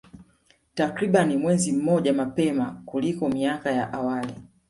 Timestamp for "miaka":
3.29-3.71